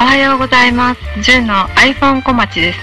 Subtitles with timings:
[0.00, 1.00] おはようございます。
[1.22, 2.78] 純の iPhone 小町です。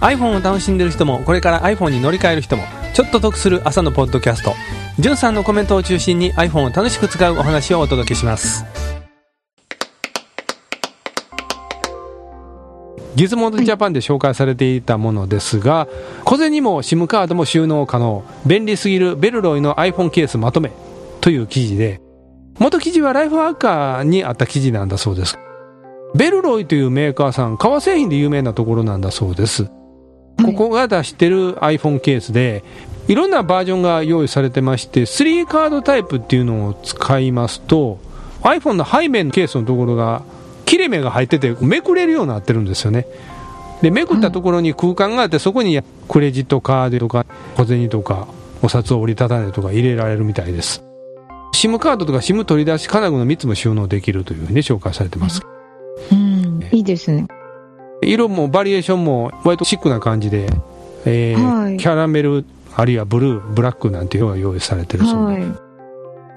[0.00, 4.54] iPhone を楽しんでる人もこれから iPhone に乗り換える人もちょっと得する朝のポッドキャスト
[4.98, 8.64] じゅんさんのコメントを中心に iPhone を楽しく使うお話をお届けします
[13.16, 15.88] ギズモードジャパンで紹介されていたものですが
[16.24, 20.70] 小銭も SIM カードも収納可能便利すぎるベルロイの iPhone ケースまとめ
[21.24, 22.00] という記事で
[22.60, 25.38] 元記事はライフワーカーにあった記事なんだそうです
[26.14, 29.70] ベルロイというメーカーさん革製品で有名なところなんだそうです
[30.42, 32.64] ここが出してる iPhone ケースで、
[33.08, 37.98] いろんなバージョンが用意されてまして、3カードタイプっていうのを使いますと、
[38.42, 40.22] iPhone の背面ケースのところが、
[40.66, 43.06] 切れ目が入ってて、めくれるようになってるんですよね。
[43.82, 48.28] で、めくったところに空間があって、そこにクレジットカードとか、小銭とか、
[48.62, 50.83] お札を折りたたんでとか入れられるみたいです。
[51.64, 55.40] SIM カードとか SIM 取り出し金具の3つも収納できるというふうに紹介されてます。
[56.12, 57.26] うん、いいですね。
[58.02, 60.46] 色もバリエーションも割とシックな感じで、
[61.06, 61.76] えーはい。
[61.78, 62.44] キャラメル
[62.76, 65.52] あるいはブルーブラックなんていうのが用意されてるそうで、はい。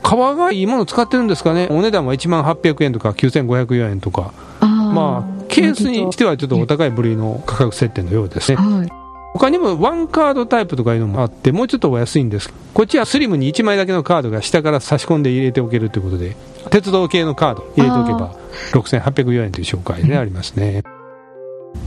[0.01, 1.67] 革がいいもの使ってるんですかね。
[1.71, 4.33] お値段は1万800円とか9500円とか。
[4.61, 4.67] あー。
[4.67, 8.57] まあケースにしてはちょっとお高い部類の価格設定のようですね。
[8.57, 9.06] はい。
[9.33, 12.51] 他にもワンカードタイプとかいうのもあってもうちょっとお安いんです。
[12.73, 16.35] こっちはスリムに1枚だけのカードが下から差し込んで入れておけるということで
[16.69, 18.33] 鉄道系のカード入れておけば
[18.73, 20.83] 6804円という紹介でありますね。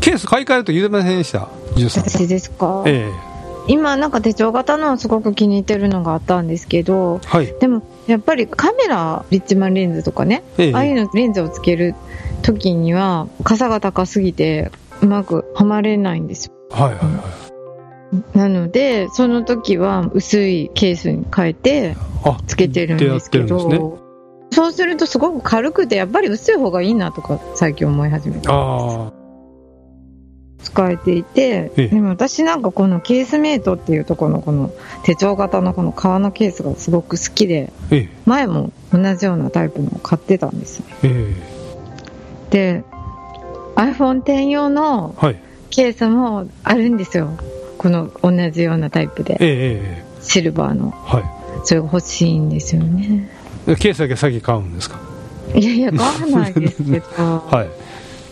[0.01, 1.49] ケース買い替えると言うてませんでした？
[1.77, 3.11] 私ですか、え
[3.67, 7.55] 今なんか手帳型のすごく気に入ってるのがあったんですけどえはい。
[7.61, 10.75] でもやっぱりカメラリッチマンレンズとかね、ええ。
[10.75, 11.95] ああいうのレンズをつける
[12.43, 14.71] 時には傘が高すぎて
[15.03, 18.39] うまくはまれないんですよはいはいはい。
[18.39, 23.79] なのでその時は薄いケースに変えてあつけてるんですけどね。
[24.53, 28.49] そうするとすごく軽くてやっぱり薄い方がいいなとか最近思い始めて。
[28.51, 29.13] あ
[30.63, 31.89] 使えていて、ええ。
[31.89, 34.71] でも私なんかこのケースメイトっていうところのこの
[35.05, 37.73] 手帳型のこの革のケースがすごく好きで
[38.27, 41.35] 前も同じようなタイプのを買ってたんですねえ
[42.51, 42.83] え。
[42.83, 42.85] で
[43.77, 45.15] iPhone10 用の
[45.71, 47.31] ケースもあるんですよ。
[47.79, 49.37] この同じようなタイプで。
[49.41, 50.93] えええシルバーの。
[50.95, 53.31] えはそれが欲しいんですよね。
[53.67, 54.99] いケースだけ先買うんですか？
[55.55, 57.05] いやいや買わないですけど。
[57.49, 57.65] は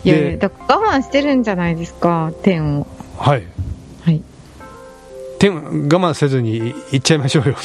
[0.04, 0.08] い。
[0.08, 2.86] いやいやでだから我慢してるんじゃないですか？10を。
[3.16, 3.42] はい。
[4.02, 4.22] はい。
[5.38, 7.56] 手我慢せずにいっちゃいましょうよ。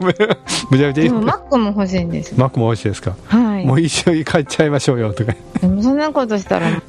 [0.00, 0.36] むちゃ
[0.70, 3.66] むちゃでも言う Mac も欲しいんですマックも美味しいですか、はい。
[3.66, 5.34] もう一緒に買っちゃいましょうよとか。
[5.60, 6.82] でもそんなことしたら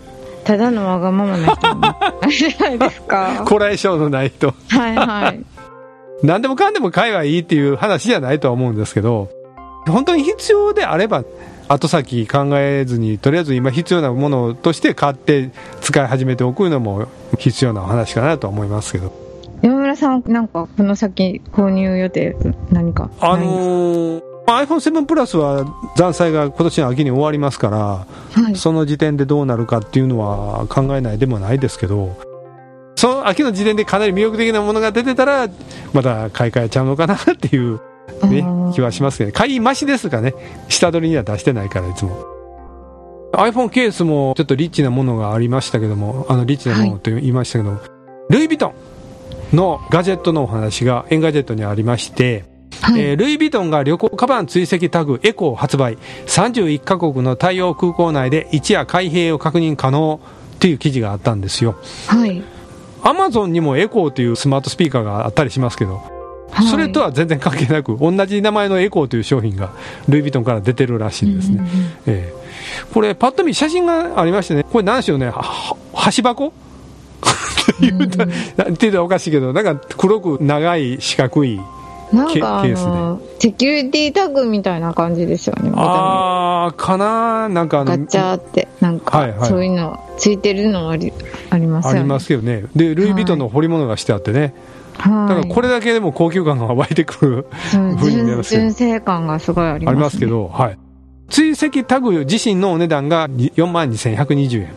[0.45, 1.61] ただのわがままな人
[2.29, 4.53] じゃないですかこらえ性のない人。
[4.69, 5.41] はいはい。
[6.23, 9.29] 何でもかんでも買えばいいっていう話じゃないとは思うんですけど
[9.85, 11.25] 本当に必要であれば
[11.67, 15.51] 後先考えずにとりあえず今必要なものとして買って
[15.81, 17.07] 使い始めておくのも
[17.38, 19.11] 必要な話かなとは思いますけど。
[19.61, 22.35] 山村さんなんかこの先購入予定
[22.72, 28.56] 何かあないのー iPhone7 プラスは残債が今年の秋に終わりますからはい。
[28.56, 32.16] その時点でどうなるかっていうのは考えないでもないですけど
[32.95, 35.50] その秋の時点でかなり魅力的なものが出てたら
[35.94, 37.79] また買い替えちゃうのかなっていう、
[38.23, 40.34] ね気はしますけど買い増しですかね。
[40.69, 42.25] 下取りには出してないからいつも。
[43.34, 47.81] iPhone ケースもちょっとリッチなものがありましたけどもあのリッチなものと言いましたけど、
[48.29, 48.73] ルイ・ヴィト
[49.53, 52.45] ンのガジェットのお話が Engadget にありまして、
[52.85, 55.97] はいえールイ・ヴィトンが旅行カバン追跡タグエコを発売。
[56.28, 60.19] 31カ国の対応空港内で位置や開閉を確認可能
[60.59, 61.79] という記事があったんですよ。
[62.07, 62.44] はい。
[63.01, 66.00] アマゾンにもエコーというスマートスピーカーがあったりしますけど、
[66.51, 66.68] はい。
[66.68, 69.72] それとは全然関係なく同じ名前のエコーという商品が
[70.07, 71.69] ルイ・ヴィトンから出てるらしいんですね、うんうんうん
[72.06, 72.34] ええ。
[72.94, 76.53] これパッと見写真がありましてねこれ何でしょうねはは箸箱？
[77.66, 81.74] って言うた、 なんて言うたらおかしいけどなんか黒く長い四角いケ
[82.15, 89.40] なんかあのセキュリティタグみたいな感じですよねあーかななんかガチャーってなんはいはい。
[89.40, 91.11] かそういうのついてるのあり
[91.49, 91.99] ありますよね。
[91.99, 92.66] ありますけどね。
[92.75, 94.53] でルイ・ヴィトンの彫り物がしてあってね、
[94.97, 95.29] はい。
[95.29, 100.78] だからこれだけでも高級感が湧いてくる風に見え純ます純正感がすごいあります、ね、ありますけど、はい、
[101.29, 104.69] 追跡タグ自身のお値段が4万2120円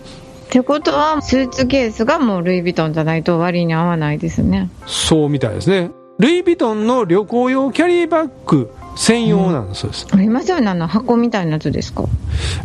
[0.48, 4.70] ってことはスーツケースがもうルイ・ヴィトンじゃないと割に合わないですね。
[4.86, 12.04] そうみたいですねルイ・ヴィトンの旅行用キャリーバッグ専用なんだそうです、ありますよねあの箱みたいなやつですか？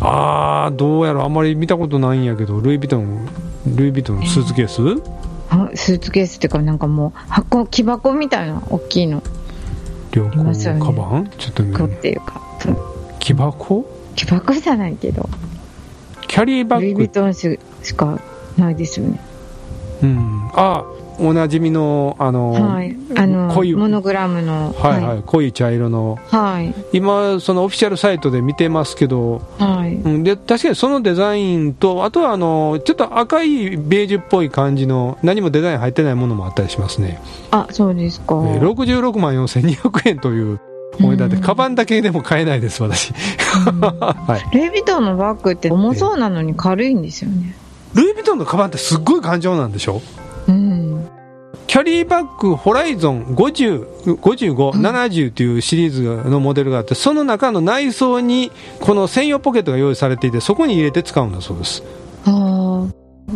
[0.01, 2.59] ああどうやらあんまり見たことないんやけど。
[2.59, 3.27] ルイ・ヴィトン
[3.75, 5.01] ルイ・ヴィトンスーツケース、
[5.51, 9.21] あスーツケースっていうかなんかもう箱木箱みたいな大きいの。
[10.11, 10.31] 旅行
[10.83, 11.29] カバン？
[11.37, 11.87] ちょっとこう。
[11.87, 12.41] っねていうか、
[13.19, 13.85] 木箱？
[14.15, 15.29] 木箱じゃないけど、
[16.27, 18.19] キャリーバルイ・ッグヴィトンししか
[18.57, 19.19] ないですよね。
[20.01, 20.49] うん。
[20.53, 20.83] あ
[21.19, 22.95] おなじみのあの、はい。
[23.15, 24.73] あの、濃いモノグラムの。
[24.77, 26.73] はいはい、濃い茶色のはい。
[26.93, 29.95] 今そのオフィシャルサイトで見てますけど、はい。
[29.95, 37.19] うん、で確かにそのデザインとあとはあのちょっと赤いベージュっぽい感じの何もデザイン入ってないものもあったりしますね、
[37.51, 38.35] あ、そうですか。
[38.35, 40.59] えー66万4200円という
[40.99, 43.13] お値段でうんカバンだけでも買えないです私
[43.67, 47.55] うん はいルイ・ヴィトンのバッグって重そうなのに軽いんですよね。
[47.93, 49.93] ルイ・ヴィトンのカバンってすっごい頑丈なんでしょ？
[49.95, 50.01] うん。
[51.73, 61.81] キャリーバッグホライゾン50、55、うん70というシリーズのモデルがあって、その中の内装にこの専用ポケットが用意されていて、そこに入れて使うんだそうです。
[62.23, 62.91] こ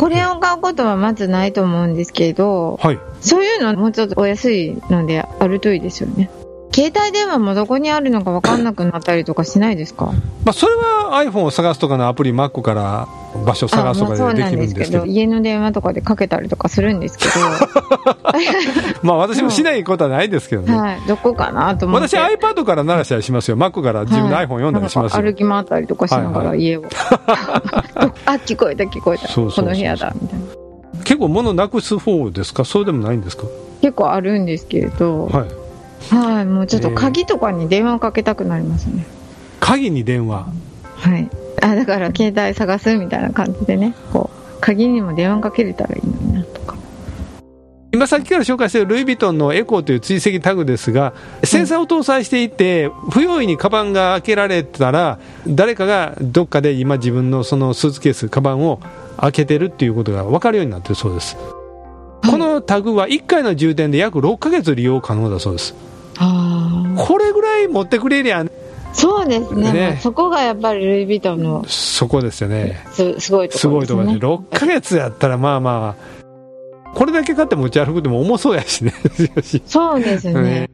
[0.08, 3.00] れを買うことはまずないと思うんですけど、はい。
[3.22, 6.30] そういうのもうちょっとお安いのであるといいですよね。
[6.80, 10.12] 携帯電話もどこにあるのか分かんなくなったりとかしないですか？
[10.46, 13.08] まあ、それは iPhone を探すとかのアプリ Mac から
[13.46, 17.26] 場所を探すとかでできるんですけど、ど、家の電話とかでかけたりとかするんですけ
[19.02, 20.78] まあ私もしないことはないですけどど、ね。
[20.78, 21.02] はい。
[21.08, 22.16] どこかなと思って。
[22.16, 23.58] 私 iPad から鳴らしたりしますよ。
[23.58, 25.24] Mac から自分の iPhone 読んだりしますよ。
[25.24, 26.84] なんか歩き回ったりとかしながはいはら家を。
[28.28, 29.28] あ、聞こえた聞こえた。
[29.34, 30.46] この部屋だ、みたいな。
[31.04, 32.66] 結構物なくす方ですか？
[32.66, 33.46] そうでもないんですか？
[33.82, 35.67] 結構あるんですけれど、はい。
[36.10, 39.06] はい、もうちょっと鍵とかに電話をかけたくなりますね。
[39.60, 40.48] 鍵に電話？
[40.96, 41.30] はい。
[41.62, 46.76] あ、だから携帯探すみたいな感じでね、こう、鍵にも電話かけれたらいいのになとか。
[47.92, 51.14] 今さっきから紹介しているルイ・ヴィトンのエコーという追跡タグですが、
[51.44, 58.80] センサーを搭載していて、不用意にカバンが開けられたら、誰かがどっかで今、自分のそのスーツケース、カバンを
[59.18, 61.38] 開けてるっていうことが分かるようになってるそうです。
[62.62, 65.76] タグは1回の充電で約6ヶ月利用可能だそうです。
[66.98, 68.46] これぐらい持ってくれりゃ、
[68.94, 69.72] そうですね。
[69.72, 72.84] ねまあそこがやっぱりルイ・ヴィトンのそこですよね。
[72.92, 74.04] すすごいとすころですね。
[74.06, 78.94] ごいところで、6ヶ月やったらまあまあ、これだけ買って持ち歩くでも重そうやしね。
[79.68, 80.42] そうですね。
[80.42, 80.70] ね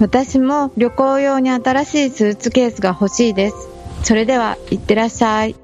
[0.00, 3.68] 私も旅行用に新しいスーツケースが欲しいです。
[4.02, 5.56] それでは、いってらっしゃい。